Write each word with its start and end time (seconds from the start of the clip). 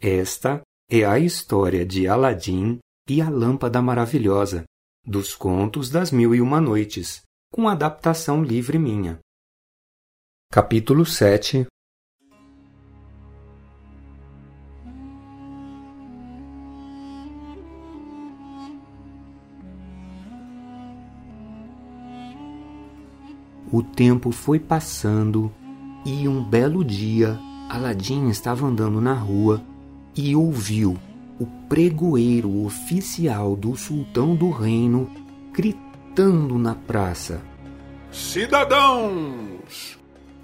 Esta 0.00 0.62
é 0.88 1.04
a 1.04 1.18
história 1.18 1.84
de 1.84 2.06
Aladim 2.06 2.78
e 3.10 3.20
a 3.20 3.28
Lâmpada 3.28 3.82
Maravilhosa, 3.82 4.62
dos 5.04 5.34
Contos 5.34 5.90
das 5.90 6.12
Mil 6.12 6.32
e 6.36 6.40
Uma 6.40 6.60
Noites, 6.60 7.22
com 7.52 7.68
adaptação 7.68 8.40
livre 8.40 8.78
minha. 8.78 9.18
Capítulo 10.52 11.04
7 11.04 11.66
O 23.72 23.82
tempo 23.82 24.30
foi 24.30 24.60
passando 24.60 25.52
e 26.06 26.28
um 26.28 26.48
belo 26.48 26.84
dia 26.84 27.36
Aladim 27.68 28.28
estava 28.28 28.64
andando 28.64 29.00
na 29.00 29.12
rua 29.12 29.60
e 30.18 30.34
ouviu 30.34 30.98
o 31.38 31.46
pregoeiro 31.68 32.64
oficial 32.64 33.54
do 33.54 33.76
sultão 33.76 34.34
do 34.34 34.50
reino 34.50 35.08
gritando 35.52 36.58
na 36.58 36.74
praça: 36.74 37.40
Cidadãos, 38.10 39.96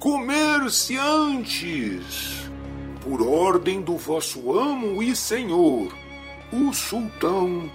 comerciantes, 0.00 2.50
por 3.00 3.22
ordem 3.22 3.80
do 3.80 3.96
vosso 3.96 4.58
amo 4.58 5.00
e 5.00 5.14
senhor, 5.14 5.94
o 6.52 6.72
sultão, 6.72 7.70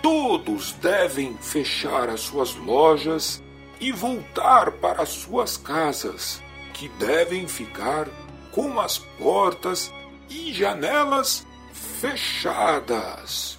todos 0.00 0.74
devem 0.74 1.36
fechar 1.38 2.08
as 2.08 2.20
suas 2.20 2.54
lojas 2.54 3.42
e 3.80 3.90
voltar 3.90 4.70
para 4.70 5.04
suas 5.04 5.56
casas, 5.56 6.40
que 6.72 6.88
devem 7.00 7.48
ficar 7.48 8.06
com 8.52 8.78
as 8.78 8.98
portas 8.98 9.92
e 10.28 10.52
janelas 10.52 11.46
fechadas. 11.72 13.58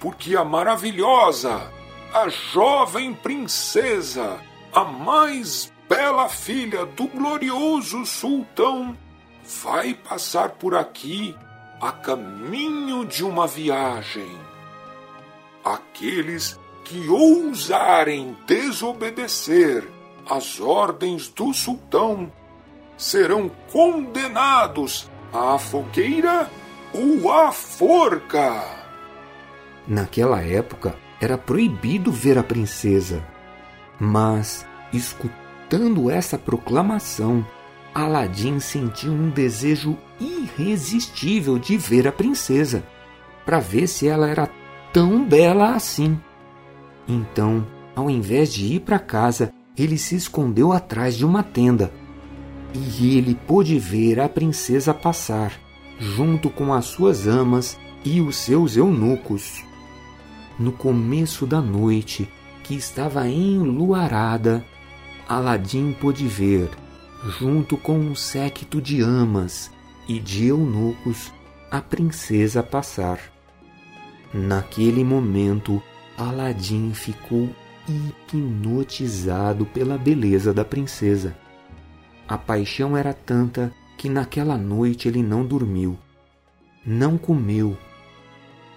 Porque 0.00 0.36
a 0.36 0.44
maravilhosa, 0.44 1.70
a 2.12 2.28
jovem 2.28 3.14
princesa, 3.14 4.40
a 4.72 4.84
mais 4.84 5.72
bela 5.88 6.28
filha 6.28 6.84
do 6.86 7.06
glorioso 7.06 8.04
sultão, 8.04 8.96
vai 9.64 9.94
passar 9.94 10.50
por 10.50 10.74
aqui 10.74 11.36
a 11.80 11.92
caminho 11.92 13.04
de 13.04 13.24
uma 13.24 13.46
viagem. 13.46 14.38
Aqueles 15.64 16.58
que 16.84 17.08
ousarem 17.08 18.36
desobedecer 18.46 19.88
às 20.28 20.60
ordens 20.60 21.28
do 21.28 21.52
sultão 21.52 22.32
serão 22.96 23.50
condenados 23.70 25.10
a 25.32 25.58
fogueira 25.58 26.50
ou 26.92 27.32
a 27.32 27.50
forca. 27.50 28.62
Naquela 29.88 30.42
época 30.42 30.94
era 31.20 31.38
proibido 31.38 32.12
ver 32.12 32.36
a 32.36 32.42
princesa. 32.42 33.24
Mas, 33.98 34.66
escutando 34.92 36.10
essa 36.10 36.36
proclamação, 36.36 37.46
Aladim 37.94 38.58
sentiu 38.58 39.12
um 39.12 39.30
desejo 39.30 39.96
irresistível 40.20 41.58
de 41.58 41.76
ver 41.76 42.06
a 42.06 42.12
princesa, 42.12 42.84
para 43.44 43.58
ver 43.58 43.86
se 43.86 44.06
ela 44.06 44.28
era 44.28 44.48
tão 44.92 45.24
bela 45.24 45.74
assim. 45.74 46.18
Então, 47.08 47.66
ao 47.94 48.10
invés 48.10 48.52
de 48.52 48.74
ir 48.74 48.80
para 48.80 48.98
casa, 48.98 49.52
ele 49.76 49.96
se 49.96 50.14
escondeu 50.14 50.72
atrás 50.72 51.16
de 51.16 51.24
uma 51.24 51.42
tenda 51.42 51.92
e 52.74 53.16
ele 53.16 53.34
pôde 53.34 53.78
ver 53.78 54.20
a 54.20 54.28
princesa 54.28 54.94
passar, 54.94 55.52
junto 55.98 56.50
com 56.50 56.72
as 56.72 56.86
suas 56.86 57.26
amas 57.26 57.78
e 58.04 58.20
os 58.20 58.36
seus 58.36 58.76
eunucos. 58.76 59.62
No 60.58 60.72
começo 60.72 61.46
da 61.46 61.60
noite, 61.60 62.28
que 62.62 62.74
estava 62.74 63.28
enluarada, 63.28 64.64
Aladim 65.28 65.92
pôde 65.92 66.26
ver, 66.26 66.68
junto 67.38 67.76
com 67.76 67.98
um 67.98 68.14
séquito 68.14 68.80
de 68.80 69.00
amas 69.00 69.70
e 70.08 70.18
de 70.18 70.46
eunucos, 70.46 71.32
a 71.70 71.80
princesa 71.80 72.62
passar. 72.62 73.18
Naquele 74.32 75.04
momento, 75.04 75.82
Aladim 76.16 76.92
ficou 76.92 77.48
hipnotizado 77.88 79.66
pela 79.66 79.98
beleza 79.98 80.52
da 80.52 80.64
princesa. 80.64 81.36
A 82.26 82.38
paixão 82.38 82.96
era 82.96 83.12
tanta 83.12 83.74
que 83.96 84.08
naquela 84.08 84.56
noite 84.56 85.08
ele 85.08 85.22
não 85.22 85.44
dormiu, 85.44 85.98
não 86.84 87.16
comeu. 87.16 87.76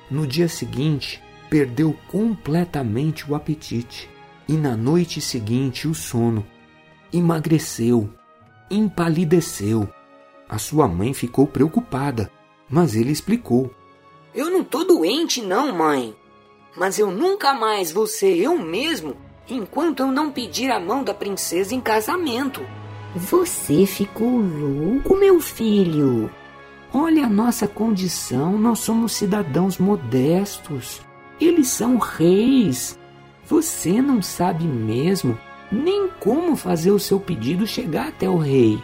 No 0.09 0.27
dia 0.27 0.47
seguinte, 0.47 1.21
perdeu 1.49 1.95
completamente 2.07 3.29
o 3.29 3.35
apetite 3.35 4.09
e 4.47 4.53
na 4.53 4.75
noite 4.75 5.19
seguinte 5.21 5.87
o 5.87 5.95
sono. 5.95 6.45
Emagreceu, 7.11 8.09
empalideceu. 8.69 9.89
A 10.47 10.57
sua 10.57 10.87
mãe 10.87 11.13
ficou 11.13 11.47
preocupada, 11.47 12.31
mas 12.69 12.95
ele 12.95 13.11
explicou. 13.11 13.73
Eu 14.33 14.51
não 14.51 14.63
tô 14.63 14.83
doente, 14.83 15.41
não, 15.41 15.75
mãe. 15.75 16.15
Mas 16.77 16.99
eu 16.99 17.09
nunca 17.09 17.53
mais 17.53 17.91
vou 17.91 18.05
ser 18.05 18.35
eu 18.37 18.57
mesmo 18.57 19.15
enquanto 19.49 20.01
eu 20.01 20.11
não 20.11 20.31
pedir 20.31 20.71
a 20.71 20.79
mão 20.79 21.03
da 21.03 21.13
princesa 21.13 21.73
em 21.73 21.81
casamento. 21.81 22.61
Você 23.15 23.85
ficou 23.85 24.41
louco, 24.41 25.15
meu 25.15 25.39
filho? 25.39 26.29
Olha 26.93 27.25
a 27.25 27.29
nossa 27.29 27.65
condição, 27.65 28.57
nós 28.57 28.79
somos 28.79 29.13
cidadãos 29.13 29.77
modestos. 29.77 31.01
Eles 31.39 31.69
são 31.69 31.97
reis. 31.97 32.99
Você 33.45 34.01
não 34.01 34.21
sabe 34.21 34.65
mesmo 34.65 35.37
nem 35.71 36.09
como 36.19 36.57
fazer 36.57 36.91
o 36.91 36.99
seu 36.99 37.17
pedido 37.17 37.65
chegar 37.65 38.09
até 38.09 38.29
o 38.29 38.37
rei. 38.37 38.83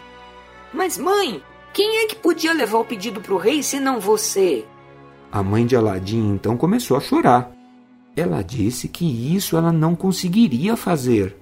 Mas, 0.74 0.97
mãe, 0.97 1.44
quem 1.74 1.97
é 1.97 2.08
que 2.08 2.16
podia 2.16 2.53
levar 2.53 2.80
o 2.80 2.86
pedido 2.86 3.20
para 3.20 3.34
o 3.34 3.38
rei 3.38 3.62
se 3.62 3.81
não 3.81 4.00
você? 4.00 4.66
A 5.30 5.44
mãe 5.44 5.66
de 5.66 5.75
Aladim 5.75 6.34
então 6.34 6.56
começou 6.56 6.96
a 6.96 7.02
chorar. 7.02 7.52
Ela 8.16 8.41
disse 8.41 8.88
que 8.88 9.36
isso 9.36 9.58
ela 9.58 9.74
não 9.74 9.94
conseguiria 9.94 10.78
fazer 10.78 11.41